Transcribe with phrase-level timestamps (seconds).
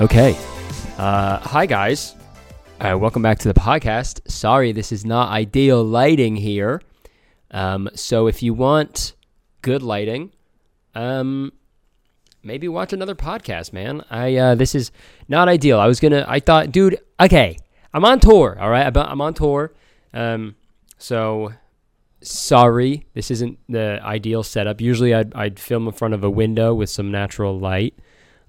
[0.00, 0.36] Okay.
[0.98, 2.14] Uh, hi, guys.
[2.80, 4.28] Uh, welcome back to the podcast.
[4.30, 6.82] Sorry, this is not ideal lighting here.
[7.52, 9.14] Um, so if you want
[9.62, 10.32] good lighting,
[10.94, 11.52] um,
[12.42, 14.04] maybe watch another podcast, man.
[14.10, 14.90] I uh, this is
[15.28, 15.78] not ideal.
[15.78, 16.24] I was gonna.
[16.26, 16.98] I thought, dude.
[17.20, 17.56] Okay,
[17.92, 18.58] I'm on tour.
[18.60, 19.72] All right, I'm- on tour.
[20.12, 20.56] Um,
[20.98, 21.52] so
[22.20, 24.80] sorry, this isn't the ideal setup.
[24.80, 27.94] Usually, I'd I'd film in front of a window with some natural light.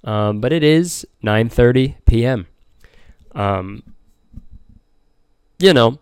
[0.06, 2.48] Um, but it is 9:30 p.m.
[3.34, 3.84] Um,
[5.60, 6.00] you know,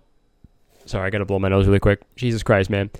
[0.85, 2.02] sorry, I gotta blow my nose really quick.
[2.16, 2.91] Jesus Christ, man.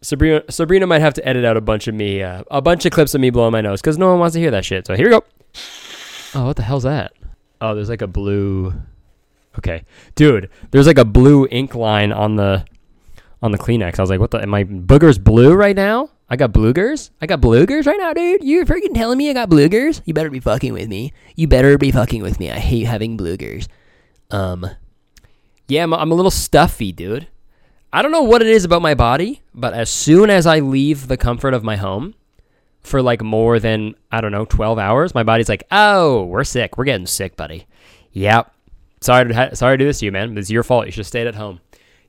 [0.00, 2.92] Sabrina, Sabrina might have to edit out a bunch of me, uh, a bunch of
[2.92, 4.86] clips of me blowing my nose because no one wants to hear that shit.
[4.86, 5.24] So here we go.
[6.34, 7.12] Oh, what the hell's that?
[7.60, 8.74] Oh, there's like a blue.
[9.58, 9.84] Okay,
[10.14, 12.64] dude, there's like a blue ink line on the
[13.42, 13.98] on the Kleenex.
[13.98, 14.42] I was like, what the?
[14.42, 16.10] Am my boogers blue right now?
[16.28, 17.10] I got bloogers.
[17.20, 18.42] I got bloogers right now, dude.
[18.42, 20.00] You're freaking telling me I got bloogers?
[20.04, 21.12] You better be fucking with me.
[21.36, 22.50] You better be fucking with me.
[22.50, 23.68] I hate having bloogers.
[24.30, 24.66] Um,
[25.68, 27.28] yeah, I'm, I'm a little stuffy, dude.
[27.92, 31.06] I don't know what it is about my body, but as soon as I leave
[31.08, 32.14] the comfort of my home
[32.80, 36.76] for like more than I don't know 12 hours, my body's like, "Oh, we're sick.
[36.76, 37.66] We're getting sick, buddy."
[38.12, 38.52] Yep.
[39.00, 40.36] Sorry to ha- sorry to do this to you, man.
[40.36, 40.86] It's your fault.
[40.86, 41.60] You should have stayed at home.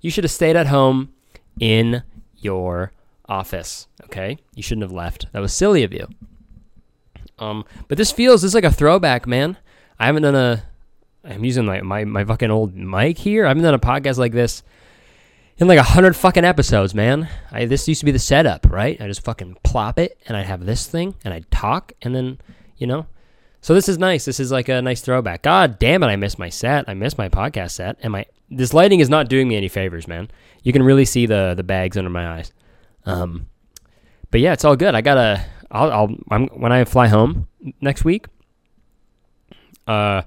[0.01, 1.13] You should have stayed at home
[1.59, 2.01] in
[2.37, 2.91] your
[3.27, 3.87] office.
[4.05, 5.27] Okay, you shouldn't have left.
[5.33, 6.07] That was silly of you.
[7.39, 9.57] Um, but this feels this is like a throwback, man.
[9.99, 10.63] I haven't done a.
[11.23, 13.45] I'm using my my, my fucking old mic here.
[13.45, 14.63] I haven't done a podcast like this
[15.57, 17.29] in like a hundred fucking episodes, man.
[17.51, 18.99] I this used to be the setup, right?
[18.99, 22.39] I just fucking plop it, and I'd have this thing, and I'd talk, and then
[22.77, 23.07] you know.
[23.61, 24.25] So this is nice.
[24.25, 25.41] This is like a nice throwback.
[25.41, 26.87] God damn it, I miss my set.
[26.87, 30.07] I miss my podcast set, and my this lighting is not doing me any favors,
[30.07, 30.29] man.
[30.63, 32.51] You can really see the the bags under my eyes.
[33.05, 33.47] Um,
[34.31, 34.95] but yeah, it's all good.
[34.95, 35.45] I gotta.
[35.71, 35.91] I'll.
[35.91, 37.47] I'll I'm, when I fly home
[37.81, 38.27] next week.
[39.87, 40.23] Uh,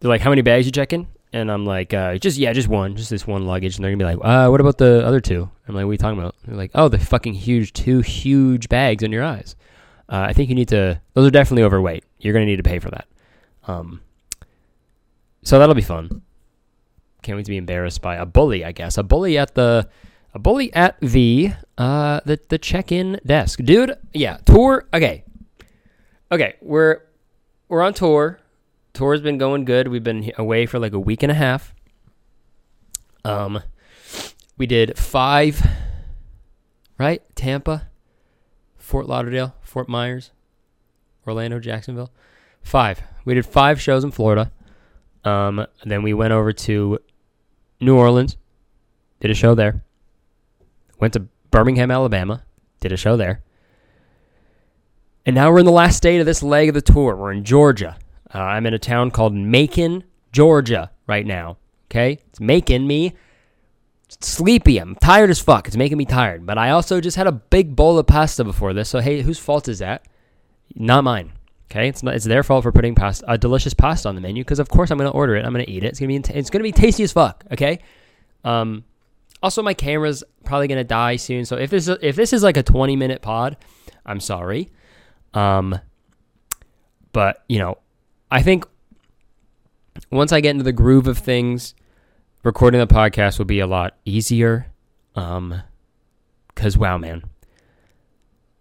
[0.00, 2.96] they're like, "How many bags you checking?" And I'm like, uh, "Just yeah, just one,
[2.96, 5.50] just this one luggage." And they're gonna be like, "Uh, what about the other two?
[5.66, 8.68] I'm like, "What are you talking about?" They're like, "Oh, the fucking huge two huge
[8.68, 9.56] bags in your eyes."
[10.08, 11.00] Uh, I think you need to.
[11.14, 12.04] Those are definitely overweight.
[12.18, 13.06] You're gonna need to pay for that.
[13.66, 14.00] Um.
[15.42, 16.22] So that'll be fun.
[17.22, 18.64] Can't wait to be embarrassed by a bully.
[18.64, 19.88] I guess a bully at the
[20.34, 23.60] a bully at the uh the the check-in desk.
[23.62, 25.24] Dude yeah tour okay.
[26.30, 27.00] Okay we're
[27.68, 28.40] we're on tour.
[28.92, 29.88] Tour's been going good.
[29.88, 31.74] We've been away for like a week and a half.
[33.24, 33.62] Um
[34.56, 35.64] we did five
[36.98, 37.22] right?
[37.34, 37.88] Tampa
[38.76, 40.30] fort lauderdale fort myers
[41.26, 42.12] orlando jacksonville.
[42.62, 43.02] Five.
[43.24, 44.50] We did five shows in florida.
[45.24, 46.98] Um then we went over to
[47.80, 48.36] new orleans
[49.20, 49.84] did a show there
[51.02, 52.44] went to Birmingham, Alabama,
[52.80, 53.42] did a show there.
[55.26, 57.16] And now we're in the last state of this leg of the tour.
[57.16, 57.98] We're in Georgia.
[58.32, 61.58] Uh, I'm in a town called Macon, Georgia right now.
[61.90, 62.18] Okay?
[62.28, 63.14] It's making me
[64.20, 64.78] sleepy.
[64.78, 65.66] I'm tired as fuck.
[65.66, 66.46] It's making me tired.
[66.46, 68.88] But I also just had a big bowl of pasta before this.
[68.88, 70.06] So, hey, whose fault is that?
[70.76, 71.32] Not mine.
[71.70, 71.88] Okay?
[71.88, 74.60] It's not, it's their fault for putting pasta, a delicious pasta on the menu because,
[74.60, 75.44] of course, I'm going to order it.
[75.44, 75.88] I'm going to eat it.
[75.88, 77.44] It's to be it's to be tasty as fuck.
[77.50, 77.80] Okay?
[78.44, 78.84] Um,
[79.42, 81.44] also, my camera's probably gonna die soon.
[81.44, 83.56] So if this is, if this is like a 20 minute pod,
[84.06, 84.70] I'm sorry.
[85.34, 85.78] Um,
[87.12, 87.78] but you know,
[88.30, 88.64] I think
[90.10, 91.74] once I get into the groove of things,
[92.44, 94.66] recording the podcast will be a lot easier.
[95.14, 95.62] Um,
[96.54, 97.22] cause wow, man,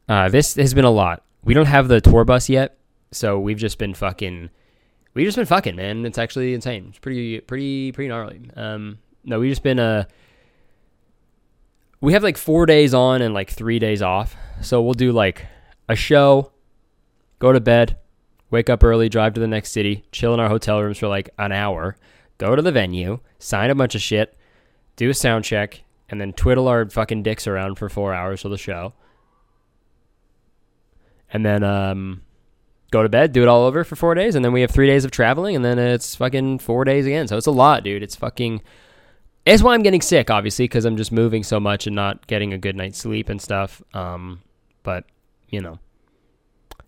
[0.09, 1.23] uh, this has been a lot.
[1.43, 2.77] We don't have the tour bus yet,
[3.11, 4.49] so we've just been fucking.
[5.13, 6.05] We've just been fucking, man.
[6.05, 6.87] It's actually insane.
[6.89, 8.49] It's pretty, pretty, pretty gnarly.
[8.55, 10.05] Um, no, we've just been uh
[12.01, 14.35] we have like four days on and like three days off.
[14.61, 15.45] So we'll do like
[15.87, 16.51] a show,
[17.39, 17.97] go to bed,
[18.49, 21.29] wake up early, drive to the next city, chill in our hotel rooms for like
[21.37, 21.95] an hour,
[22.37, 24.35] go to the venue, sign a bunch of shit,
[24.95, 28.49] do a sound check, and then twiddle our fucking dicks around for four hours for
[28.49, 28.93] the show.
[31.31, 32.23] And then um,
[32.91, 34.87] go to bed, do it all over for four days, and then we have three
[34.87, 37.27] days of traveling, and then it's fucking four days again.
[37.27, 38.03] So it's a lot, dude.
[38.03, 38.61] It's fucking
[39.45, 42.53] it's why I'm getting sick, obviously, because I'm just moving so much and not getting
[42.53, 43.81] a good night's sleep and stuff.
[43.93, 44.41] Um,
[44.83, 45.05] but
[45.49, 45.79] you know,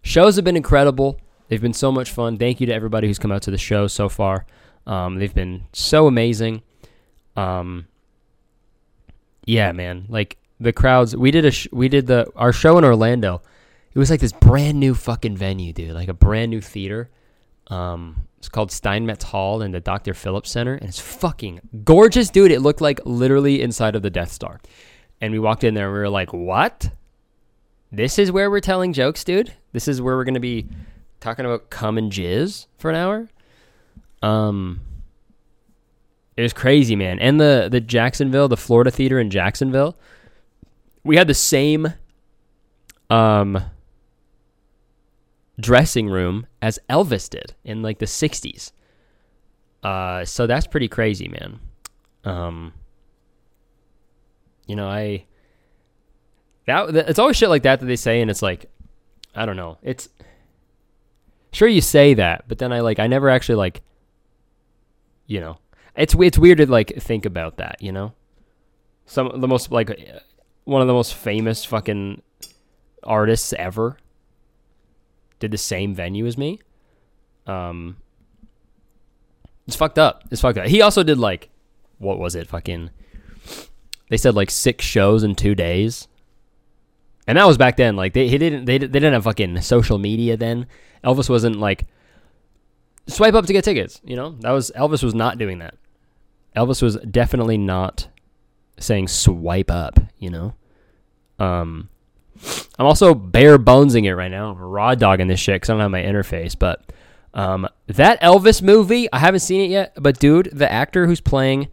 [0.02, 1.20] shows have been incredible.
[1.48, 2.38] They've been so much fun.
[2.38, 4.46] Thank you to everybody who's come out to the show so far.
[4.86, 6.62] Um, they've been so amazing.
[7.36, 7.88] Um,
[9.46, 10.06] yeah, man.
[10.10, 11.16] Like the crowds.
[11.16, 13.42] We did a sh- we did the our show in Orlando.
[13.94, 15.94] It was like this brand new fucking venue, dude.
[15.94, 17.10] Like a brand new theater.
[17.68, 20.13] Um, it's called Steinmetz Hall in the Dr.
[20.13, 22.51] Phillips Center, and it's fucking gorgeous, dude.
[22.51, 24.60] It looked like literally inside of the Death Star.
[25.21, 26.92] And we walked in there and we were like, "What?
[27.92, 29.54] This is where we're telling jokes, dude.
[29.71, 30.68] This is where we're gonna be
[31.21, 33.30] talking about cum and jizz for an hour.
[34.21, 34.81] Um,
[36.36, 37.19] it was crazy, man.
[37.19, 39.95] And the the Jacksonville, the Florida Theater in Jacksonville,
[41.04, 41.94] we had the same
[43.09, 43.63] um
[45.60, 48.72] dressing room as Elvis did in like the '60s.
[49.84, 51.60] Uh, so that's pretty crazy, man.
[52.24, 52.74] Um,
[54.66, 55.26] you know, I
[56.66, 58.70] that it's always shit like that that they say, and it's like,
[59.36, 59.78] I don't know.
[59.82, 60.10] It's
[61.52, 63.82] sure you say that, but then I like I never actually like,
[65.28, 65.58] you know,
[65.96, 68.14] it's it's weird to like think about that, you know.
[69.06, 69.90] Some the most like
[70.64, 72.22] one of the most famous fucking
[73.04, 73.98] artists ever
[75.44, 76.60] did the same venue as me.
[77.45, 77.98] Um,
[79.68, 80.24] it's fucked up.
[80.31, 80.68] It's fucked up.
[80.68, 81.50] He also did like,
[81.98, 82.48] what was it?
[82.48, 82.90] Fucking.
[84.10, 86.07] They said like six shows in two days,
[87.28, 87.95] and that was back then.
[87.95, 90.68] Like they he didn't they, they didn't have fucking social media then.
[91.04, 91.88] Elvis wasn't like
[93.07, 94.00] swipe up to get tickets.
[94.06, 95.75] You know that was Elvis was not doing that.
[96.56, 98.07] Elvis was definitely not
[98.78, 100.00] saying swipe up.
[100.19, 100.54] You know,
[101.40, 101.90] um,
[102.80, 104.51] I'm also bare bonesing it right now.
[104.51, 106.57] I'm raw dogging this shit because I don't have my interface.
[106.57, 106.91] But
[107.33, 109.94] um, that Elvis movie, I haven't seen it yet.
[109.95, 111.69] But dude, the actor who's playing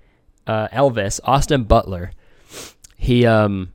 [0.47, 2.13] uh, Elvis, Austin Butler,
[2.97, 3.73] he um.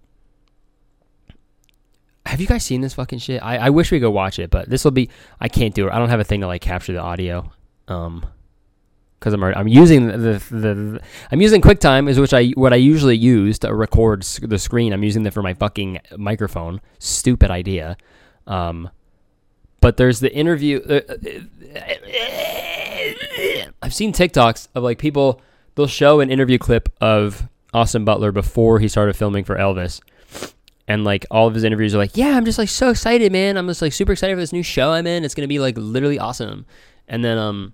[2.25, 3.43] Have you guys seen this fucking shit?
[3.43, 5.09] I, I wish we could watch it, but this will be.
[5.39, 5.91] I can't do it.
[5.93, 7.51] I don't have a thing to like capture the audio.
[7.87, 8.25] Um,
[9.19, 11.01] because I'm I'm using the, the, the,
[11.31, 14.93] I'm using QuickTime is which I what I usually use to record the screen.
[14.93, 16.81] I'm using that for my fucking microphone.
[16.99, 17.97] Stupid idea.
[18.47, 18.89] Um,
[19.81, 20.79] but there's the interview.
[20.81, 21.01] Uh,
[23.81, 25.41] I've seen TikToks of like people.
[25.75, 30.01] They'll show an interview clip of Austin Butler before he started filming for Elvis,
[30.87, 33.57] and like all of his interviews are like, "Yeah, I'm just like so excited, man.
[33.57, 35.23] I'm just like super excited for this new show I'm in.
[35.23, 36.65] It's gonna be like literally awesome."
[37.07, 37.73] And then um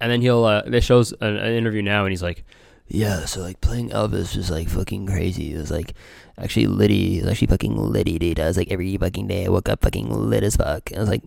[0.00, 2.44] and then he'll uh, this shows an, an interview now, and he's like,
[2.86, 5.54] "Yeah, so like playing Elvis was like fucking crazy.
[5.54, 5.94] It was like
[6.38, 7.18] actually litty.
[7.18, 8.40] It was actually fucking litty, dude.
[8.40, 10.90] I was like every fucking day I woke up fucking lit as fuck.
[10.94, 11.22] I was like."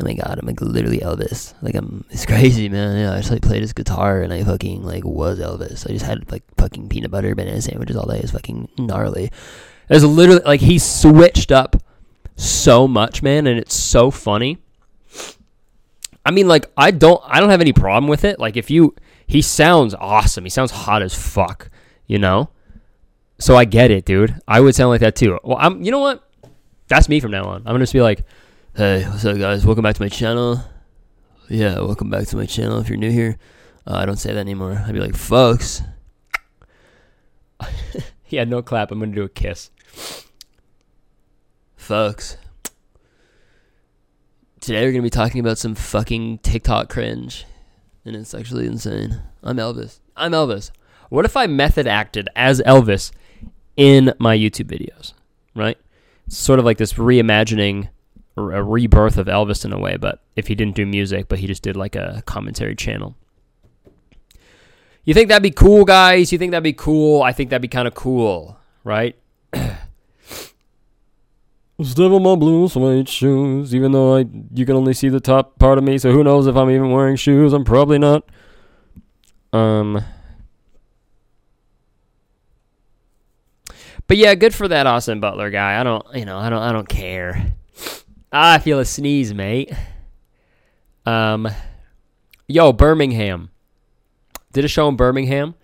[0.00, 1.54] Oh my god, I'm like literally Elvis.
[1.62, 2.98] Like I'm, it's crazy, man.
[2.98, 5.88] Yeah, I just like played his guitar and I fucking like was Elvis.
[5.88, 8.18] I just had like fucking peanut butter banana sandwiches all day.
[8.18, 9.30] It's fucking gnarly.
[9.88, 11.76] It's literally like he switched up
[12.36, 14.58] so much, man, and it's so funny.
[16.24, 18.38] I mean, like I don't, I don't have any problem with it.
[18.38, 18.94] Like if you,
[19.26, 20.44] he sounds awesome.
[20.44, 21.70] He sounds hot as fuck.
[22.06, 22.50] You know.
[23.38, 24.40] So I get it, dude.
[24.46, 25.38] I would sound like that too.
[25.42, 25.82] Well, I'm.
[25.82, 26.22] You know what?
[26.88, 27.56] That's me from now on.
[27.58, 28.24] I'm gonna just be like,
[28.76, 29.66] "Hey, what's up, guys?
[29.66, 30.62] Welcome back to my channel."
[31.48, 32.78] Yeah, welcome back to my channel.
[32.78, 33.36] If you're new here,
[33.86, 34.82] uh, I don't say that anymore.
[34.86, 35.82] I'd be like, "Folks."
[38.28, 38.90] yeah, no clap.
[38.90, 39.70] I'm gonna do a kiss.
[41.76, 42.36] Folks,
[44.64, 47.44] Today we're to be talking about some fucking TikTok cringe.
[48.06, 49.20] And it's actually insane.
[49.42, 49.98] I'm Elvis.
[50.16, 50.70] I'm Elvis.
[51.10, 53.12] What if I method acted as Elvis
[53.76, 55.12] in my YouTube videos?
[55.54, 55.76] Right?
[56.26, 57.90] It's sort of like this reimagining
[58.38, 61.40] or a rebirth of Elvis in a way, but if he didn't do music, but
[61.40, 63.16] he just did like a commentary channel.
[65.04, 66.32] You think that'd be cool, guys?
[66.32, 67.22] You think that'd be cool?
[67.22, 69.14] I think that'd be kind of cool, right?
[71.82, 75.58] Step on my blue suede shoes, even though I you can only see the top
[75.58, 77.52] part of me, so who knows if I'm even wearing shoes?
[77.52, 78.28] I'm probably not.
[79.52, 80.04] Um.
[84.06, 85.80] But yeah, good for that Austin Butler guy.
[85.80, 87.54] I don't, you know, I don't, I don't care.
[88.32, 89.72] Ah, I feel a sneeze, mate.
[91.06, 91.48] Um,
[92.46, 93.50] yo, Birmingham.
[94.52, 95.54] Did a show in Birmingham.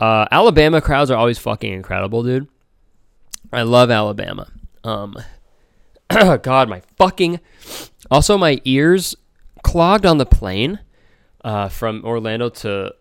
[0.00, 2.48] Uh, Alabama crowds are always fucking incredible, dude.
[3.52, 4.50] I love Alabama.
[4.82, 5.16] Um,
[6.42, 7.40] God, my fucking.
[8.10, 9.14] Also, my ears
[9.62, 10.78] clogged on the plane
[11.44, 12.94] uh, from Orlando to.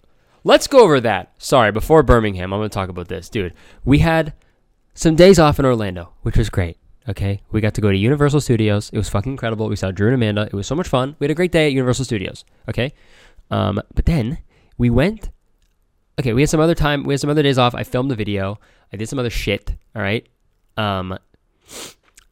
[0.44, 1.34] Let's go over that.
[1.38, 3.30] Sorry, before Birmingham, I'm going to talk about this.
[3.30, 3.54] Dude,
[3.84, 4.34] we had
[4.94, 6.78] some days off in Orlando, which was great.
[7.08, 7.42] Okay.
[7.52, 8.90] We got to go to Universal Studios.
[8.92, 9.68] It was fucking incredible.
[9.68, 10.44] We saw Drew and Amanda.
[10.44, 11.16] It was so much fun.
[11.20, 12.46] We had a great day at Universal Studios.
[12.68, 12.94] Okay.
[13.52, 14.40] Um, but then
[14.78, 15.30] we went.
[16.20, 17.04] Okay, we had some other time.
[17.04, 17.76] We had some other days off.
[17.76, 18.60] I filmed the video.
[18.92, 19.76] I did some other shit.
[19.96, 20.28] All right.
[20.78, 21.18] Um,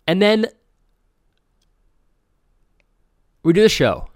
[0.07, 0.47] and then
[3.43, 4.09] we do the show.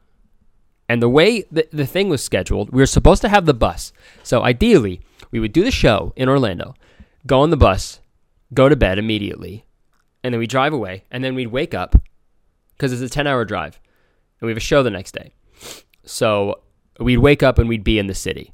[0.90, 3.92] And the way the, the thing was scheduled, we were supposed to have the bus.
[4.24, 6.76] So ideally, we would do the show in Orlando,
[7.26, 8.00] go on the bus,
[8.54, 9.66] go to bed immediately,
[10.24, 11.96] and then we drive away, and then we'd wake up
[12.72, 13.80] because it's a 10 hour drive,
[14.40, 15.34] and we have a show the next day.
[16.04, 16.62] So
[17.00, 18.54] we'd wake up and we'd be in the city,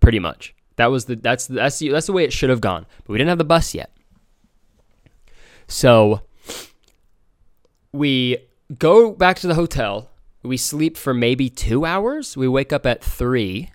[0.00, 0.54] pretty much.
[0.76, 3.18] That was the that's that's the, that's the way it should have gone, but we
[3.18, 3.94] didn't have the bus yet.
[5.68, 6.22] So
[7.92, 8.38] we
[8.78, 10.10] go back to the hotel.
[10.42, 12.36] We sleep for maybe two hours.
[12.36, 13.70] We wake up at 3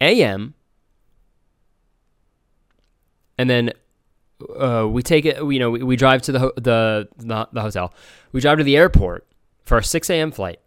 [0.00, 0.54] a.m.
[3.36, 3.72] And then
[4.58, 7.60] uh, we take it, you know, we, we drive to the, ho- the, the, the
[7.60, 7.92] hotel.
[8.32, 9.26] We drive to the airport
[9.64, 10.30] for our 6 a.m.
[10.30, 10.60] flight.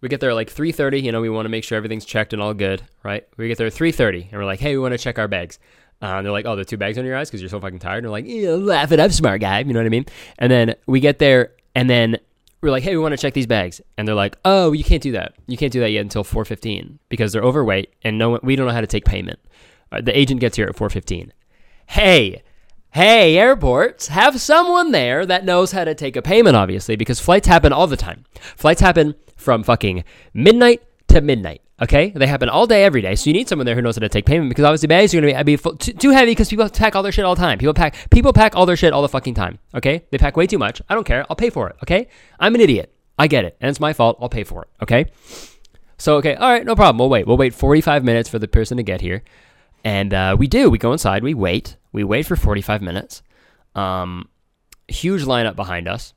[0.00, 1.02] We get there at like 3.30.
[1.02, 3.26] You know, we want to make sure everything's checked and all good, right?
[3.36, 5.58] We get there at 3.30 and we're like, hey, we want to check our bags.
[6.02, 7.78] Uh, and they're like, oh, the two bags on your eyes because you're so fucking
[7.78, 7.98] tired.
[7.98, 9.58] And they're like, yeah, laugh it up, smart guy.
[9.58, 10.06] You know what I mean?
[10.38, 12.16] And then we get there and then
[12.60, 13.80] we're like, hey, we want to check these bags.
[13.96, 15.34] And they're like, oh, you can't do that.
[15.46, 18.66] You can't do that yet until 4.15 because they're overweight and no one, we don't
[18.66, 19.38] know how to take payment.
[19.90, 21.30] Uh, the agent gets here at 4.15.
[21.86, 22.42] Hey,
[22.92, 27.48] hey, airports, have someone there that knows how to take a payment, obviously, because flights
[27.48, 28.24] happen all the time.
[28.56, 31.62] Flights happen from fucking midnight to midnight.
[31.82, 33.14] Okay, they happen all day, every day.
[33.14, 35.20] So you need someone there who knows how to take payment because obviously bags are
[35.22, 37.40] to be, be full, too, too heavy because people pack all their shit all the
[37.40, 37.58] time.
[37.58, 39.58] People pack people pack all their shit all the fucking time.
[39.74, 40.82] Okay, they pack way too much.
[40.90, 41.24] I don't care.
[41.30, 41.76] I'll pay for it.
[41.82, 42.08] Okay,
[42.38, 42.94] I'm an idiot.
[43.18, 44.18] I get it, and it's my fault.
[44.20, 44.68] I'll pay for it.
[44.82, 45.06] Okay.
[45.96, 46.98] So okay, all right, no problem.
[46.98, 47.26] We'll wait.
[47.26, 49.22] We'll wait 45 minutes for the person to get here,
[49.82, 50.68] and uh, we do.
[50.68, 51.22] We go inside.
[51.22, 51.76] We wait.
[51.92, 53.22] We wait for 45 minutes.
[53.74, 54.28] Um,
[54.88, 56.12] huge lineup behind us.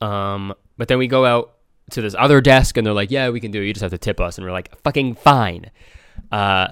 [0.00, 1.57] Um, but then we go out
[1.90, 3.66] to this other desk and they're like, yeah, we can do it.
[3.66, 4.38] You just have to tip us.
[4.38, 5.70] And we're like, fucking fine.
[6.30, 6.68] Uh,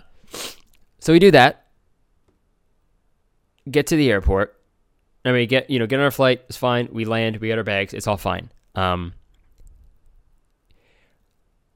[1.01, 1.67] so we do that.
[3.71, 4.57] Get to the airport.
[5.25, 6.43] I mean, get you know, get on our flight.
[6.49, 6.89] It's fine.
[6.93, 7.39] We land.
[7.39, 7.93] We get our bags.
[7.93, 8.51] It's all fine.
[8.77, 9.13] Um,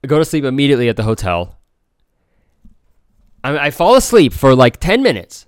[0.06, 1.58] go to sleep immediately at the hotel.
[3.42, 5.46] I, I fall asleep for like ten minutes.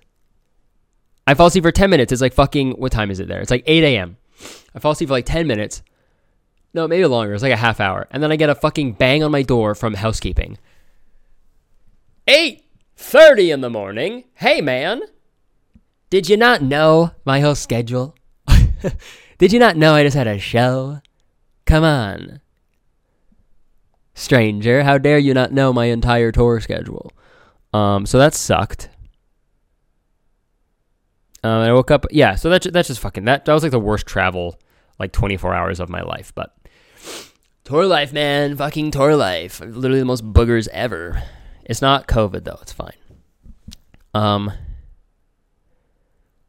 [1.28, 2.11] I fall asleep for ten minutes.
[2.11, 2.72] It's like fucking.
[2.72, 3.40] What time is it there?
[3.40, 4.16] It's like eight a.m.
[4.75, 5.82] I fall asleep for like ten minutes.
[6.75, 7.35] No, maybe longer.
[7.35, 8.07] It's like a half hour.
[8.11, 10.59] And then I get a fucking bang on my door from housekeeping.
[12.26, 14.25] 8:30 in the morning.
[14.35, 15.02] Hey man.
[16.09, 18.14] Did you not know my whole schedule?
[19.38, 21.00] Did you not know I just had a show?
[21.67, 22.41] Come on.
[24.14, 27.12] Stranger, how dare you not know my entire tour schedule?
[27.73, 28.91] Um, so that sucked.
[31.43, 32.07] Um, I woke up.
[32.11, 33.47] Yeah, so that's that's just fucking that.
[33.47, 34.61] That was like the worst travel,
[34.99, 36.33] like 24 hours of my life.
[36.35, 36.55] But
[37.73, 38.55] Tour life, man.
[38.55, 39.61] Fucking tour life.
[39.61, 41.23] Literally the most boogers ever.
[41.64, 42.59] It's not COVID though.
[42.61, 42.93] It's fine.
[44.12, 44.52] Um.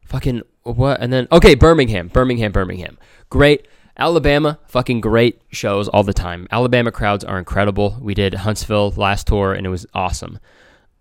[0.04, 1.00] Fucking what?
[1.00, 2.98] And then okay, Birmingham, Birmingham, Birmingham.
[3.30, 3.70] Great.
[3.98, 6.46] Alabama, fucking great shows all the time.
[6.52, 7.98] Alabama crowds are incredible.
[8.02, 10.40] We did Huntsville last tour and it was awesome.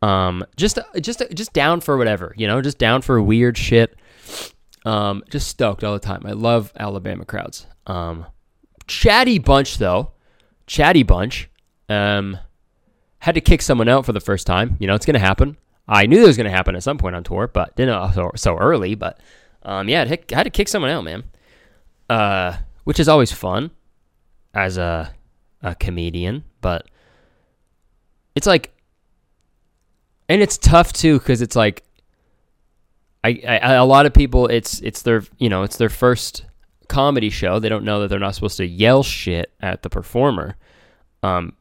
[0.02, 3.98] Um, just just just down for whatever, you know, just down for weird shit.
[4.84, 6.22] Um, just stoked all the time.
[6.24, 7.66] I love Alabama crowds.
[7.88, 8.26] Um,
[8.92, 10.12] chatty bunch though.
[10.66, 11.48] Chatty bunch.
[11.88, 12.38] Um,
[13.18, 14.76] had to kick someone out for the first time.
[14.78, 15.56] You know, it's gonna happen.
[15.88, 18.30] I knew it was gonna happen at some point on tour, but didn't know so,
[18.36, 18.94] so early.
[18.94, 19.20] But
[19.62, 21.24] um, yeah, I had to kick someone out, man.
[22.08, 23.70] Uh, which is always fun
[24.54, 25.14] as a
[25.62, 26.86] a comedian, but
[28.34, 28.72] it's like,
[30.28, 31.84] and it's tough too because it's like,
[33.24, 36.44] I, I a lot of people it's it's their you know it's their first
[36.92, 40.56] comedy show, they don't know that they're not supposed to yell shit at the performer.
[41.22, 41.54] Um,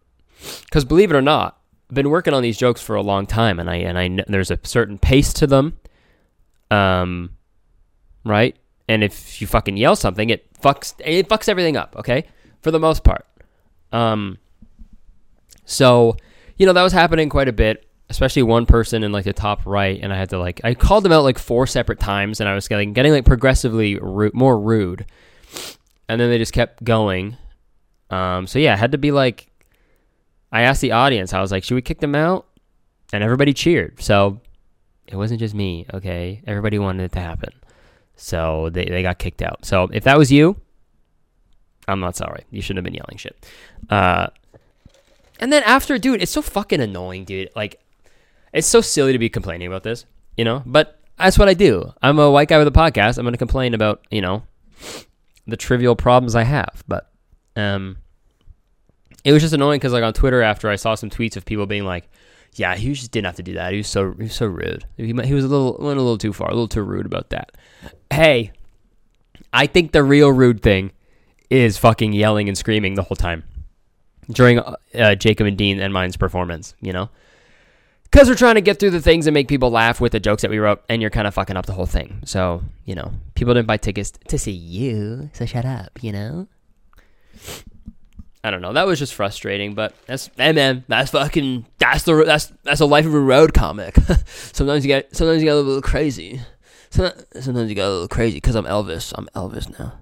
[0.66, 1.58] because believe it or not,
[1.90, 4.52] I've been working on these jokes for a long time, and I and I there's
[4.52, 5.78] a certain pace to them.
[6.70, 7.32] Um,
[8.26, 8.56] right,
[8.88, 11.96] and if you fucking yell something, it fucks it fucks everything up.
[11.98, 12.26] Okay,
[12.62, 13.26] for the most part.
[13.92, 14.38] Um,
[15.66, 16.18] so
[16.58, 19.66] you know that was happening quite a bit especially one person in like the top
[19.66, 22.48] right, and I had to like I called them out like four separate times, and
[22.48, 24.00] I was getting getting like progressively
[24.34, 25.06] more rude,
[26.08, 27.38] and then they just kept going.
[28.12, 29.48] Um, so yeah, I had to be like,
[30.52, 32.46] I asked the audience, I was like, should we kick them out?
[33.14, 34.02] And everybody cheered.
[34.02, 34.42] So
[35.08, 36.42] it wasn't just me, okay?
[36.46, 37.54] Everybody wanted it to happen.
[38.18, 39.66] So they, they got kicked out.
[39.66, 40.58] So if that was you,
[41.88, 42.44] I'm not sorry.
[42.52, 43.46] You shouldn't have been yelling shit.
[43.90, 44.28] Uh,
[45.40, 47.50] and then after, dude, it's so fucking annoying, dude.
[47.56, 47.80] Like,
[48.54, 50.06] it's so silly to be complaining about this,
[50.38, 51.94] you know, but that's what I do.
[52.02, 53.18] I'm a white guy with a podcast.
[53.18, 54.44] I'm going to complain about, you know,
[55.48, 56.84] the trivial problems I have.
[56.88, 57.12] But
[57.56, 57.98] um,
[59.24, 61.66] it was just annoying because, like, on Twitter, after I saw some tweets of people
[61.66, 62.10] being like,
[62.56, 63.72] yeah, he just didn't have to do that.
[63.72, 64.86] He was so he was so rude.
[64.98, 67.30] He, he was a little went a little too far, a little too rude about
[67.30, 67.54] that.
[68.12, 68.52] Hey,
[69.54, 70.92] I think the real rude thing
[71.50, 73.44] is fucking yelling and screaming the whole time
[74.30, 76.76] during uh, Jacob and Dean and mine's performance.
[76.82, 77.10] You know,
[78.12, 80.42] because we're trying to get through the things and make people laugh with the jokes
[80.42, 82.22] that we wrote, and you're kind of fucking up the whole thing.
[82.26, 86.48] So, you know, people didn't buy tickets to see you, so shut up, you know?
[88.44, 88.74] I don't know.
[88.74, 92.88] That was just frustrating, but that's hey man, that's fucking that's the that's that's the
[92.88, 93.96] life of a road comic.
[94.26, 96.42] sometimes you get sometimes you get a little crazy.
[96.90, 99.14] Sometimes you get a little crazy because I'm Elvis.
[99.16, 99.94] I'm Elvis now.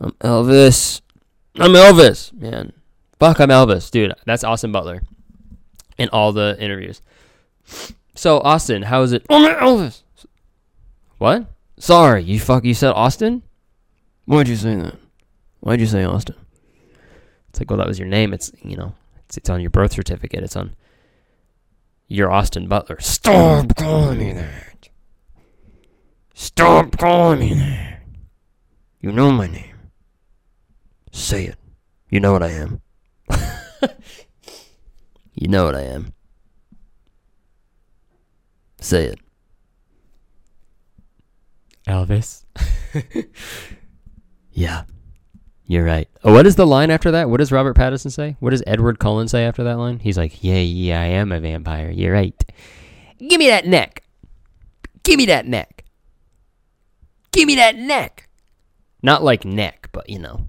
[0.00, 1.02] I'm Elvis.
[1.56, 2.72] I'm Elvis, man.
[3.20, 4.14] Fuck, I'm Elvis, dude.
[4.24, 5.02] That's Austin Butler
[5.98, 7.02] in all the interviews.
[8.14, 9.24] So Austin, how is it?
[9.30, 10.02] Oh, I'm Elvis.
[11.18, 11.46] What?
[11.78, 12.64] Sorry, you fuck.
[12.64, 13.42] You said Austin.
[14.24, 14.96] Why'd you say that?
[15.60, 16.34] Why'd you say Austin?
[17.48, 18.32] It's like, well, that was your name.
[18.32, 18.94] It's you know,
[19.24, 20.42] it's it's on your birth certificate.
[20.42, 20.74] It's on.
[22.08, 22.98] You're Austin Butler.
[23.00, 24.88] Stop calling me that.
[26.34, 28.02] Stop calling me that.
[29.00, 29.76] You know my name.
[31.12, 31.56] Say it.
[32.10, 32.80] You know what I am.
[35.34, 36.14] you know what I am.
[38.80, 39.18] Say it.
[41.86, 42.44] Elvis.
[44.52, 44.84] yeah.
[45.68, 46.08] You're right.
[46.24, 47.28] Oh, what is the line after that?
[47.28, 48.36] What does Robert Pattinson say?
[48.40, 49.98] What does Edward Cullen say after that line?
[49.98, 51.90] He's like, "Yeah, yeah, I am a vampire.
[51.90, 52.34] You're right.
[53.18, 54.02] Give me that neck.
[55.02, 55.84] Give me that neck.
[57.32, 58.30] Give me that neck."
[59.02, 60.48] Not like neck, but you know,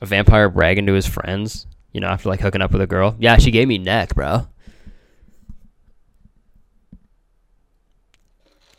[0.00, 1.66] a vampire bragging to his friends.
[1.92, 3.14] You know, after like hooking up with a girl.
[3.20, 4.48] Yeah, she gave me neck, bro.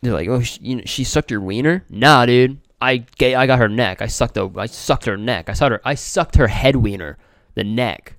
[0.04, 2.60] They're like, "Oh, she, you know, she sucked your wiener." Nah, dude.
[2.82, 4.02] I gay, I got her neck.
[4.02, 5.48] I sucked the I sucked her neck.
[5.50, 7.18] I saw her I sucked her head wiener.
[7.56, 8.16] The neck.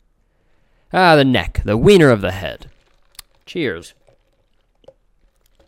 [0.93, 1.61] Ah, the neck.
[1.64, 2.71] The wiener of the head.
[3.45, 3.93] Cheers.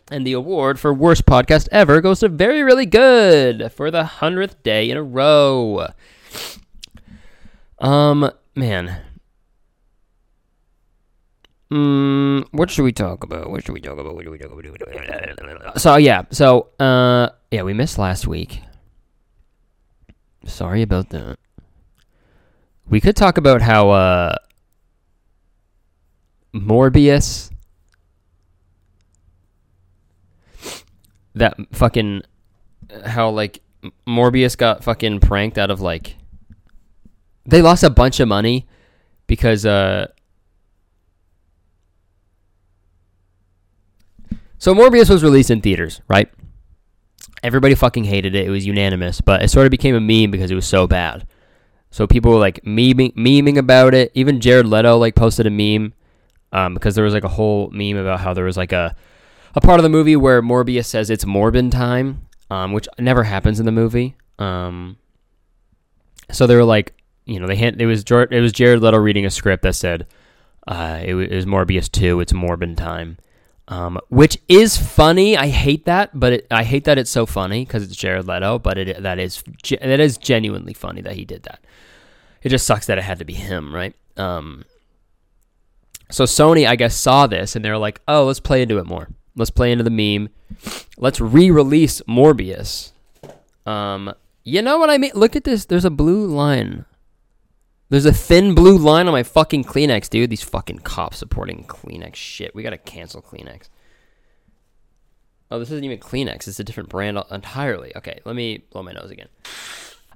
[0.09, 4.63] And the award for worst podcast ever goes to Very Really Good for the hundredth
[4.63, 5.89] day in a row.
[7.77, 9.01] Um, man.
[11.71, 13.49] Mm, what should we talk about?
[13.49, 14.15] What should we talk about?
[14.15, 15.81] What should we talk about?
[15.81, 18.61] So yeah, so uh, yeah, we missed last week.
[20.45, 21.37] Sorry about that.
[22.89, 24.35] We could talk about how uh
[26.53, 27.51] Morbius
[31.35, 32.23] that fucking
[33.05, 33.61] how like
[34.07, 36.15] Morbius got fucking pranked out of like
[37.45, 38.67] they lost a bunch of money
[39.27, 40.07] because uh
[44.59, 46.29] So Morbius was released in theaters, right?
[47.43, 48.47] Everybody fucking hated it.
[48.47, 51.27] It was unanimous, but it sort of became a meme because it was so bad.
[51.91, 54.11] So people were like memeing, memeing about it.
[54.15, 55.93] Even Jared Leto like posted a meme
[56.51, 58.95] um, because there was like a whole meme about how there was like a
[59.55, 63.59] a part of the movie where Morbius says it's Morbin time, um, which never happens
[63.59, 64.15] in the movie.
[64.37, 64.97] Um,
[66.31, 66.93] so they were like,
[67.25, 70.05] you know, they had, it was it was Jared Leto reading a script that said
[70.67, 72.19] uh, it, was, it was Morbius two.
[72.19, 73.17] It's Morbin time
[73.67, 75.35] um, which is funny.
[75.35, 78.59] I hate that, but it, I hate that it's so funny because it's Jared Leto.
[78.59, 79.43] But it that is
[79.81, 81.59] that is genuinely funny that he did that.
[82.43, 83.93] It just sucks that it had to be him, right?
[84.15, 84.63] Um,
[86.09, 89.09] so Sony, I guess, saw this and they're like, "Oh, let's play into it more.
[89.35, 90.29] Let's play into the meme.
[90.97, 92.91] Let's re-release Morbius."
[93.65, 94.13] Um,
[94.45, 95.11] you know what I mean?
[95.13, 95.65] Look at this.
[95.65, 96.85] There's a blue line
[97.89, 100.29] there's a thin blue line on my fucking Kleenex, dude.
[100.29, 102.53] These fucking cops supporting Kleenex shit.
[102.53, 103.69] We gotta cancel Kleenex.
[105.49, 106.47] Oh, this isn't even Kleenex.
[106.47, 107.95] It's a different brand entirely.
[107.95, 109.29] Okay, let me blow my nose again.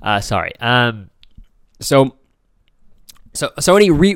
[0.02, 0.52] Uh, sorry.
[0.60, 1.10] Um,
[1.80, 2.18] so,
[3.34, 4.16] so Sony re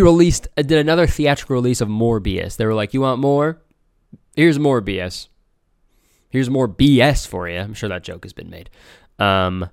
[0.00, 2.56] released uh, did another theatrical release of more BS.
[2.56, 3.60] They were like, "You want more?
[4.34, 5.28] Here's more BS.
[6.30, 8.70] Here's more BS for you." I'm sure that joke has been made.
[9.18, 9.68] Um,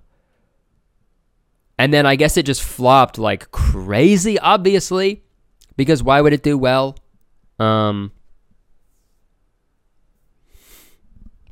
[1.81, 5.23] and then I guess it just flopped like crazy, obviously,
[5.75, 6.95] because why would it do well?
[7.57, 8.11] Um,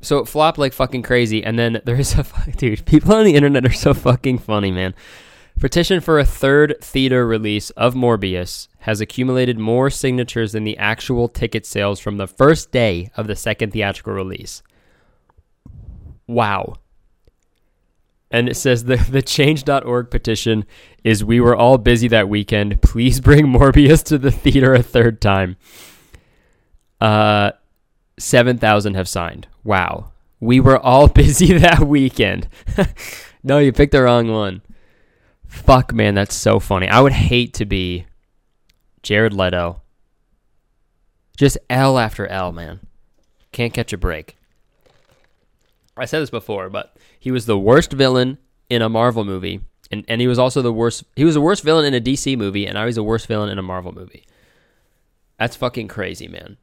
[0.00, 2.24] so it flopped like fucking crazy, and then there is a
[2.56, 2.86] dude.
[2.86, 4.94] People on the internet are so fucking funny, man.
[5.58, 11.26] Petition for a third theater release of Morbius has accumulated more signatures than the actual
[11.26, 14.62] ticket sales from the first day of the second theatrical release.
[16.28, 16.76] Wow
[18.30, 20.64] and it says the the change.org petition
[21.04, 22.80] is we were all busy that weekend.
[22.82, 25.56] Please bring Morbius to the theater a third time.
[27.00, 27.52] Uh
[28.18, 29.48] 7,000 have signed.
[29.64, 30.12] Wow.
[30.40, 32.48] We were all busy that weekend.
[33.42, 34.62] no, you picked the wrong one.
[35.46, 36.86] Fuck, man, that's so funny.
[36.86, 38.06] I would hate to be
[39.02, 39.80] Jared Leto.
[41.36, 42.80] Just L after L, man.
[43.50, 44.36] Can't catch a break.
[45.96, 50.04] I said this before, but he was the worst villain in a Marvel movie, and,
[50.08, 51.04] and he was also the worst.
[51.16, 53.50] He was the worst villain in a DC movie, and now he's the worst villain
[53.50, 54.26] in a Marvel movie.
[55.38, 56.56] That's fucking crazy, man.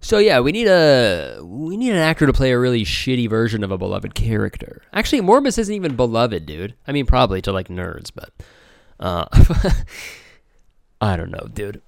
[0.00, 3.64] So yeah, we need a we need an actor to play a really shitty version
[3.64, 4.82] of a beloved character.
[4.92, 6.74] Actually, Morbius isn't even beloved, dude.
[6.86, 8.32] I mean, probably to like nerds, but
[9.00, 9.26] uh,
[11.00, 11.82] I don't know, dude.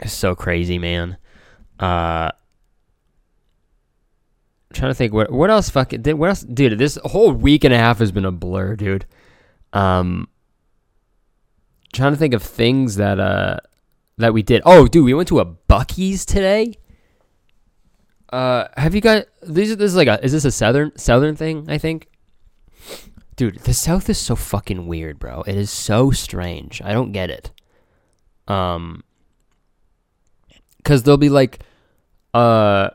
[0.00, 1.16] It's so crazy, man.
[1.78, 2.32] Uh,
[4.74, 7.74] trying to think what what else fucking did what else dude this whole week and
[7.74, 9.06] a half has been a blur dude.
[9.72, 10.28] Um
[11.92, 13.58] trying to think of things that uh
[14.18, 14.62] that we did.
[14.64, 16.74] Oh dude we went to a Buc-ee's today.
[18.32, 21.66] Uh have you got these this is like a is this a southern southern thing
[21.68, 22.08] i think?
[23.36, 25.42] Dude the south is so fucking weird bro.
[25.42, 26.82] It is so strange.
[26.82, 27.50] I don't get it.
[28.48, 29.04] Um
[30.78, 31.60] because there'll be like
[32.34, 32.90] uh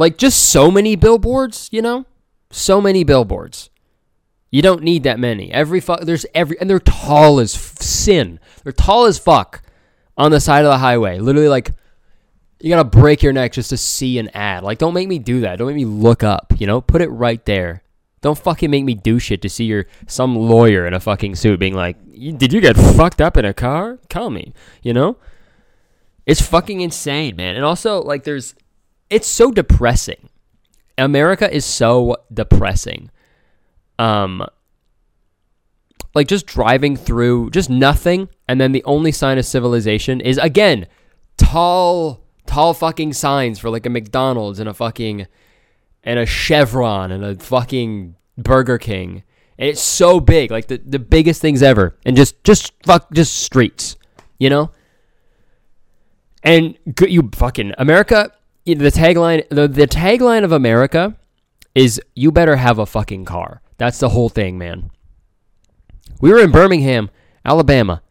[0.00, 2.06] like just so many billboards, you know?
[2.50, 3.68] So many billboards.
[4.50, 5.52] You don't need that many.
[5.52, 8.40] Every fuck there's every and they're tall as f- sin.
[8.64, 9.62] They're tall as fuck
[10.16, 11.18] on the side of the highway.
[11.18, 11.74] Literally like
[12.60, 14.64] you got to break your neck just to see an ad.
[14.64, 15.56] Like don't make me do that.
[15.56, 16.80] Don't make me look up, you know?
[16.80, 17.82] Put it right there.
[18.22, 21.60] Don't fucking make me do shit to see your some lawyer in a fucking suit
[21.60, 23.98] being like, "Did you get fucked up in a car?
[24.08, 25.18] Call me." You know?
[26.24, 27.56] It's fucking insane, man.
[27.56, 28.54] And also like there's
[29.10, 30.28] it's so depressing.
[30.96, 33.10] America is so depressing.
[33.98, 34.44] Um
[36.14, 40.86] like just driving through just nothing and then the only sign of civilization is again
[41.36, 45.26] tall tall fucking signs for like a McDonald's and a fucking
[46.02, 49.22] and a Chevron and a fucking Burger King.
[49.58, 51.96] And it's so big, like the, the biggest things ever.
[52.04, 53.96] And just just fuck just streets,
[54.38, 54.70] you know?
[56.42, 58.32] And you fucking America
[58.64, 61.16] the tagline the, the tagline of America
[61.74, 63.62] is you better have a fucking car.
[63.78, 64.90] That's the whole thing, man.
[66.20, 67.10] We were in Birmingham,
[67.44, 68.02] Alabama.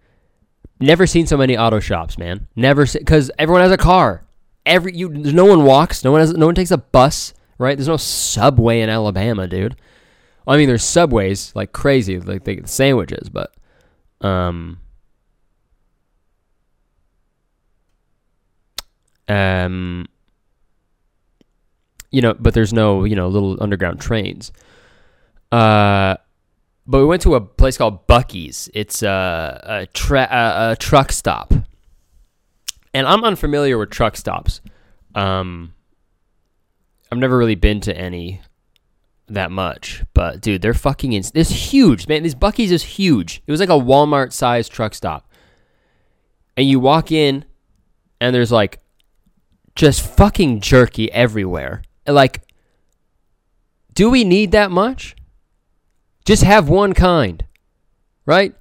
[0.80, 2.48] Never seen so many auto shops, man.
[2.56, 4.26] Never because everyone has a car.
[4.66, 6.04] Every you, no one walks.
[6.04, 6.34] No one has.
[6.34, 7.34] No one takes a bus.
[7.58, 7.78] Right?
[7.78, 9.76] There's no subway in Alabama, dude.
[10.48, 13.54] I mean, there's subways like crazy, like they get sandwiches, but
[14.22, 14.80] um,
[19.28, 20.08] um,
[22.12, 24.52] you know, but there's no, you know, little underground trains.
[25.52, 26.16] Uh,
[26.86, 28.70] but we went to a place called Buc-ee's.
[28.74, 31.54] It's a, a, tra- a, a truck stop.
[32.94, 34.62] And I'm unfamiliar with truck stops.
[35.14, 35.74] Um,
[37.12, 38.42] I've never really been to any
[39.28, 41.24] that much, but dude, they're fucking in.
[41.36, 42.24] It's huge, man.
[42.24, 43.44] This Buc-ee's is huge.
[43.46, 45.32] It was like a Walmart sized truck stop.
[46.58, 47.46] And you walk in,
[48.20, 48.80] and there's like
[49.76, 51.84] just fucking jerky everywhere.
[52.08, 52.42] Like,
[53.94, 55.16] do we need that much?
[56.26, 57.46] Just have one kind,
[58.26, 58.56] right?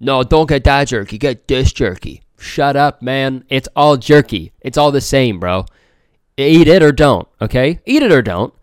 [0.00, 1.18] No, don't get that jerky.
[1.18, 2.22] Get this jerky.
[2.38, 3.44] Shut up, man.
[3.48, 4.52] It's all jerky.
[4.60, 5.66] It's all the same, bro.
[6.36, 7.80] Eat it or don't, okay?
[7.84, 8.54] Eat it or don't.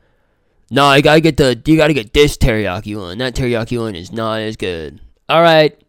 [0.71, 1.61] No, I gotta get the.
[1.65, 3.17] You gotta get this teriyaki one.
[3.17, 5.01] That teriyaki one is not as good.
[5.27, 5.79] All right.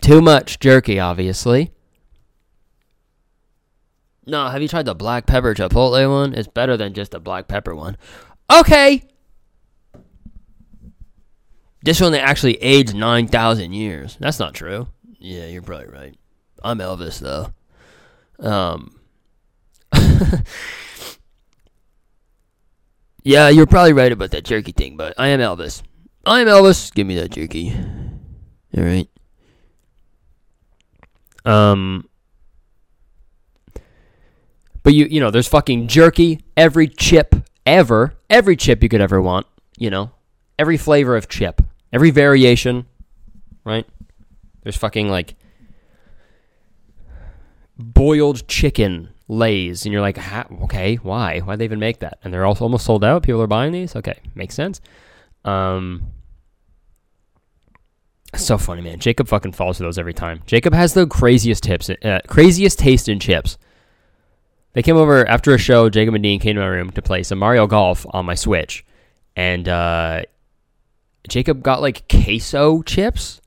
[0.00, 1.70] Too much jerky, obviously.
[4.26, 6.34] No, have you tried the black pepper chipotle one?
[6.34, 7.96] It's better than just the black pepper one.
[8.52, 9.02] Okay.
[11.82, 14.16] This one they actually aged 9,000 years.
[14.20, 14.86] That's not true.
[15.18, 16.16] Yeah, you're probably right.
[16.62, 17.52] I'm Elvis though.
[18.38, 19.00] Um
[23.24, 25.82] Yeah, you're probably right about that jerky thing, but I am Elvis.
[26.24, 26.92] I am Elvis.
[26.92, 27.74] Give me that jerky.
[28.76, 29.08] All right.
[31.44, 32.08] Um
[34.82, 37.34] but you you know, there's fucking jerky, every chip
[37.66, 40.10] ever, every chip you could ever want, you know.
[40.58, 42.86] Every flavor of chip, every variation,
[43.64, 43.86] right?
[44.62, 45.34] There's fucking like
[47.78, 50.18] boiled chicken lays and you're like,
[50.62, 51.40] okay, why?
[51.40, 52.18] Why'd they even make that?
[52.22, 53.22] And they're also almost sold out.
[53.22, 53.96] People are buying these.
[53.96, 54.80] Okay, makes sense.
[55.44, 56.12] Um,
[58.34, 58.98] so funny, man.
[58.98, 60.42] Jacob fucking falls for those every time.
[60.46, 63.58] Jacob has the craziest tips, uh, craziest taste in chips.
[64.74, 65.90] They came over after a show.
[65.90, 68.84] Jacob and Dean came to my room to play some Mario Golf on my Switch,
[69.36, 70.22] and uh,
[71.28, 73.40] Jacob got like queso chips,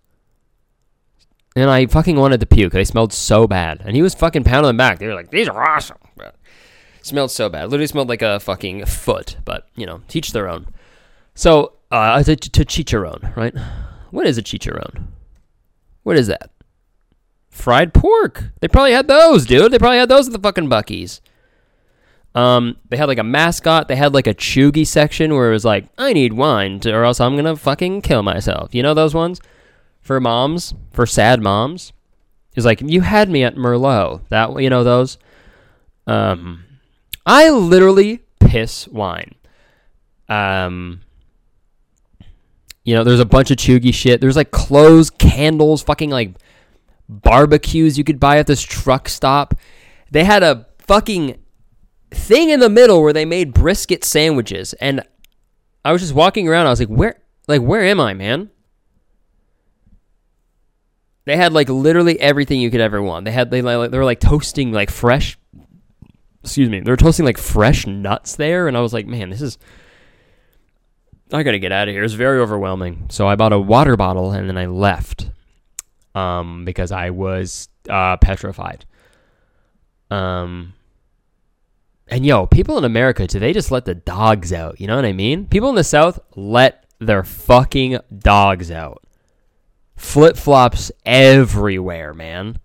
[1.56, 2.74] and I fucking wanted to puke.
[2.74, 5.00] They smelled so bad, and he was fucking pounding them back.
[5.00, 6.36] They were like, "These are awesome." But
[7.02, 7.66] smelled so bad.
[7.66, 9.38] Literally smelled like a fucking foot.
[9.46, 10.68] But you know, teach their own.
[11.34, 13.56] So uh, to, to chicharron, right?
[14.12, 15.08] What is a chicharron?
[16.04, 16.52] What is that?
[17.56, 18.52] Fried pork.
[18.60, 19.72] They probably had those, dude.
[19.72, 21.22] They probably had those at the fucking Buc-ee's.
[22.36, 23.88] Um, they had like a mascot.
[23.88, 27.06] They had like a chuggy section where it was like, I need wine, to, or
[27.06, 28.76] else I'm gonna fucking kill myself.
[28.76, 29.40] You know those ones
[30.02, 31.94] for moms, for sad moms.
[32.56, 34.28] It's like you had me at Merlot.
[34.28, 35.18] That you know those.
[36.08, 36.66] Um,
[37.26, 39.36] I literally piss wine.
[40.28, 41.02] Um,
[42.84, 44.20] you know, there's a bunch of chuggy shit.
[44.20, 46.36] There's like clothes, candles, fucking like
[47.08, 49.54] barbecues you could buy at this truck stop.
[50.12, 51.38] They had a fucking
[52.12, 54.74] thing in the middle where they made brisket sandwiches.
[54.74, 55.02] And
[55.84, 56.68] I was just walking around.
[56.68, 58.50] I was like where like where am I man?
[61.26, 63.26] They had like literally everything you could ever want.
[63.26, 65.38] They had they like they were like toasting like fresh
[66.44, 68.68] excuse me they were toasting like fresh nuts there.
[68.68, 69.58] And I was like man this is
[71.34, 72.04] I gotta get out of here.
[72.04, 73.08] It's very overwhelming.
[73.10, 75.32] So I bought a water bottle and then I left
[76.16, 78.86] um because I was uh petrified
[80.10, 80.74] um
[82.08, 84.80] and yo, people in America, do they just let the dogs out?
[84.80, 85.48] You know what I mean?
[85.48, 89.04] People in the South let their fucking dogs out.
[89.96, 92.60] Flip flops everywhere, man.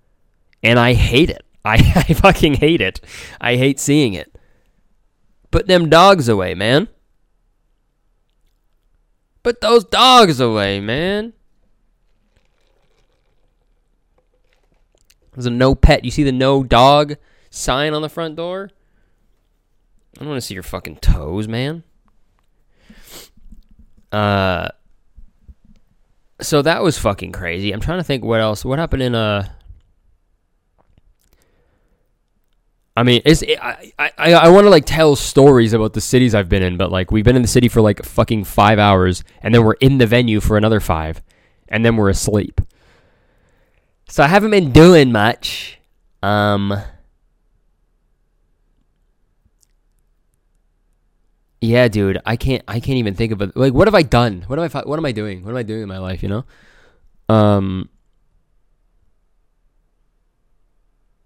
[0.62, 1.44] And I hate it.
[1.64, 3.00] I, I fucking hate it.
[3.40, 4.36] I hate seeing it.
[5.50, 6.88] Put them dogs away, man.
[9.42, 11.32] Put those dogs away, man.
[15.32, 16.04] There's a no pet.
[16.04, 17.16] You see the no dog
[17.50, 18.70] sign on the front door?
[20.16, 21.84] I don't want to see your fucking toes, man.
[24.12, 24.68] Uh
[26.40, 27.70] so that was fucking crazy.
[27.72, 28.64] I'm trying to think what else.
[28.64, 29.48] What happened in uh
[32.96, 36.34] I mean, it's it, I I I want to like tell stories about the cities
[36.34, 39.22] I've been in, but like we've been in the city for like fucking 5 hours
[39.42, 41.22] and then we're in the venue for another 5
[41.68, 42.60] and then we're asleep.
[44.10, 45.78] So I haven't been doing much.
[46.22, 46.74] Um
[51.60, 52.62] Yeah, dude, I can't.
[52.66, 53.54] I can't even think of it.
[53.54, 54.44] Like, what have I done?
[54.46, 54.80] What have I?
[54.80, 55.44] What am I doing?
[55.44, 56.22] What am I doing in my life?
[56.22, 56.44] You know.
[57.28, 57.90] Um.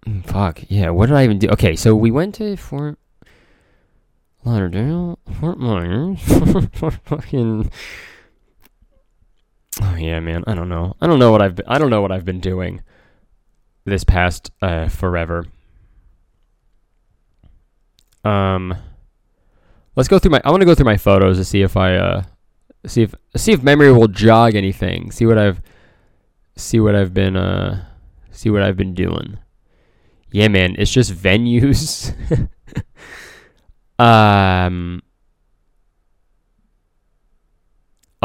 [0.05, 0.91] mm, Fuck yeah!
[0.91, 1.49] What did I even do?
[1.51, 2.99] Okay, so we went to Fort
[4.45, 6.19] Lauderdale, Fort Myers,
[7.05, 7.71] fucking.
[9.83, 10.45] Oh yeah, man.
[10.47, 10.97] I don't know.
[11.01, 11.57] I don't know what I've.
[11.57, 12.83] Been, I don't know what I've been doing
[13.85, 15.47] this past uh, forever.
[18.25, 18.75] Um.
[19.97, 20.41] Let's go through my.
[20.45, 22.23] I want to go through my photos to see if I uh,
[22.87, 25.11] see if see if memory will jog anything.
[25.11, 25.61] See what I've
[26.57, 27.85] see what I've been uh
[28.31, 29.39] see what I've been doing.
[30.31, 32.13] Yeah, man, it's just venues.
[33.99, 35.03] um.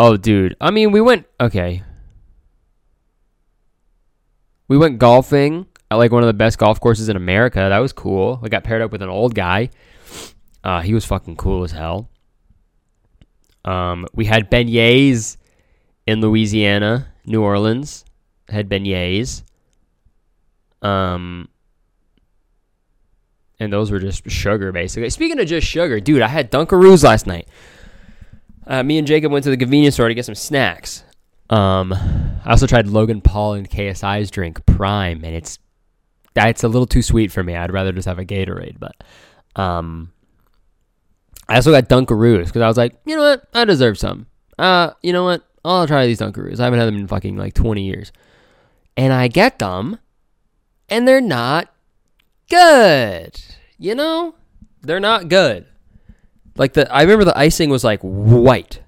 [0.02, 0.56] Oh, dude.
[0.62, 1.84] I mean, we went okay.
[4.70, 7.60] We went golfing at like one of the best golf courses in America.
[7.60, 8.40] That was cool.
[8.42, 9.72] We got paired up with an old guy.
[10.64, 12.10] Uh, he was fucking cool as hell.
[13.66, 15.36] Um, we had beignets
[16.08, 18.06] in Louisiana, New Orleans.
[18.48, 19.44] Had beignets.
[20.82, 21.50] Um,
[23.60, 25.10] and those were just sugar, basically.
[25.10, 27.50] Speaking of just sugar, dude, I had Dunkaroos last night.
[28.70, 31.04] Uh, me and Jacob went to the convenience store to get some snacks.
[31.50, 35.58] Um, I also tried Logan Paul and KSI's drink Prime, and it's
[36.36, 37.56] that's a little too sweet for me.
[37.56, 38.96] I'd rather just have a Gatorade, but
[39.60, 40.14] um,
[41.50, 44.28] I also got Dunkaroos because I was like, you know what, I deserve some.
[44.60, 46.60] Uh, you know what, I'll try these Dunkaroos.
[46.60, 48.12] I haven't had them in fucking like 20 years,
[48.96, 49.98] and I get them,
[50.88, 51.74] and they're not
[52.52, 53.42] good.
[53.80, 54.36] You know,
[54.82, 55.66] they're not good.
[56.56, 58.82] Like the, I remember the icing was like white,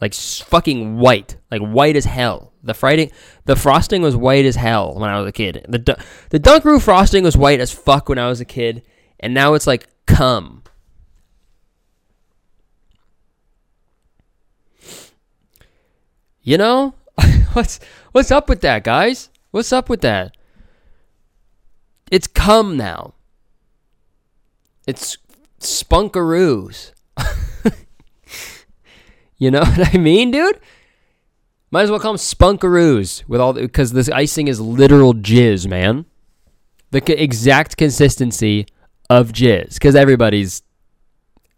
[0.00, 2.52] like fucking white, like white as hell.
[2.62, 3.12] The frosting,
[3.44, 5.64] the frosting was white as hell when I was a kid.
[5.68, 8.82] The the Dunkaroo frosting was white as fuck when I was a kid,
[9.20, 10.64] and now it's like cum.
[16.42, 16.94] You know?
[17.54, 17.80] what's
[18.12, 19.30] what's up with that, guys?
[19.50, 20.36] What's up with that?
[22.10, 23.14] It's cum now.
[24.86, 25.18] It's
[25.60, 26.92] spunkaroos.
[29.38, 30.60] you know what I mean, dude?
[31.70, 36.06] Might as well call them spunkaroos with all because this icing is literal jizz, man.
[36.90, 38.66] The exact consistency
[39.10, 40.62] of jizz because everybody's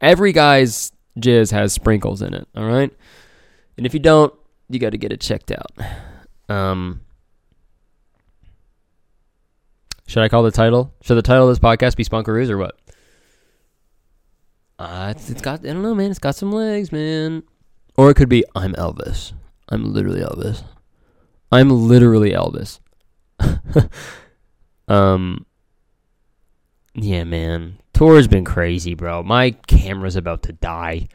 [0.01, 2.49] every guy's jizz has sprinkles in it.
[2.57, 2.91] All right,
[3.77, 4.33] and if you don't,
[4.69, 5.73] you got to get it checked out.
[6.49, 7.03] Um,
[10.07, 10.95] should I call the title?
[11.03, 12.79] Should the title of this podcast be Spunkaroos or what?
[14.79, 16.11] Uh, it's, it's got I don't know, man.
[16.11, 17.43] It's got some legs, man.
[17.97, 19.33] Or it could be I'm Elvis.
[19.69, 20.63] I'm literally Elvis.
[21.51, 22.81] I'm literally Elvis.
[24.89, 25.45] um.
[26.95, 27.79] Yeah, man.
[27.93, 29.23] Tour's been crazy, bro.
[29.23, 31.09] My camera's about to die.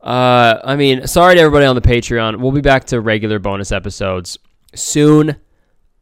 [0.00, 2.38] Uh, I mean, sorry to everybody on the Patreon.
[2.40, 4.38] We'll be back to regular bonus episodes
[4.74, 5.36] soon.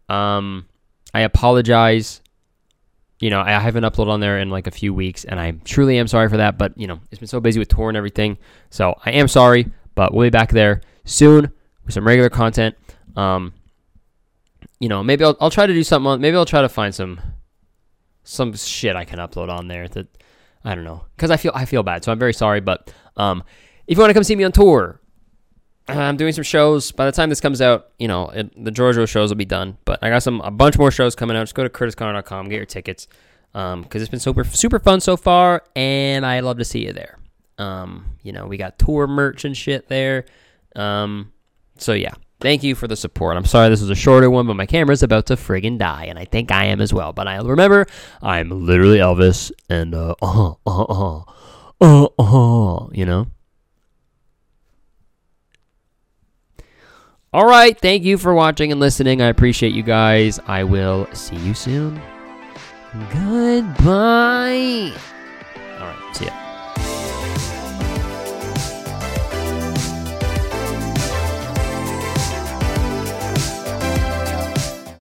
[0.08, 0.66] Um,
[1.14, 2.20] I apologize.
[3.18, 5.98] You know, I haven't uploaded on there in like a few weeks, and I truly
[5.98, 6.58] am sorry for that.
[6.58, 8.36] But you know, it's been so busy with tour and everything,
[8.70, 9.72] so I am sorry.
[9.94, 11.50] But we'll be back there soon
[11.84, 12.76] with some regular content.
[13.16, 13.54] Um,
[14.80, 16.06] you know, maybe I'll, I'll try to do something.
[16.06, 17.20] On, maybe I'll try to find some
[18.22, 20.08] some shit I can upload on there that
[20.64, 22.60] I don't know because I feel I feel bad, so I'm very sorry.
[22.60, 23.42] But um,
[23.86, 25.00] if you want to come see me on tour,
[25.88, 26.90] I'm doing some shows.
[26.92, 29.78] By the time this comes out, you know it, the Georgia shows will be done.
[29.84, 31.42] But I got some a bunch more shows coming out.
[31.42, 33.06] Just go to curtisconnor.com, get your tickets,
[33.52, 36.92] because um, it's been super super fun so far, and I love to see you
[36.92, 37.18] there.
[37.58, 40.26] Um, you know we got tour merch and shit there.
[40.74, 41.32] Um,
[41.78, 43.36] so yeah, thank you for the support.
[43.36, 46.18] I'm sorry this was a shorter one, but my camera's about to friggin' die, and
[46.18, 47.12] I think I am as well.
[47.12, 47.86] But I remember
[48.22, 51.22] I'm literally Elvis, and uh, uh, uh, uh,
[51.80, 53.28] uh, uh, you know.
[57.36, 59.20] All right, thank you for watching and listening.
[59.20, 60.40] I appreciate you guys.
[60.46, 62.00] I will see you soon.
[63.12, 64.94] Goodbye.
[65.78, 66.45] All right, see ya.